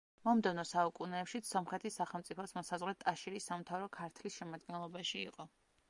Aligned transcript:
მომდევნო 0.27 0.63
საუკუნეებშიც 0.69 1.51
სომხეთის 1.57 1.97
სახელმწიფოს 2.01 2.57
მოსაზღვრე 2.59 2.97
ტაშირი 3.05 3.43
სამთავრო 3.49 3.95
ქართლის 4.01 4.41
შემადგენლობაში 4.43 5.25
იყო. 5.29 5.49